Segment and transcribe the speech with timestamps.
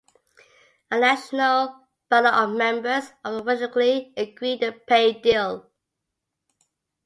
[0.89, 1.75] A national
[2.09, 5.69] ballot of members overwhelmingly agreed the pay deal.